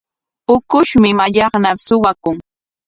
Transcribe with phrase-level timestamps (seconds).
[0.55, 2.37] Ukushmi mallaqnar suwakun.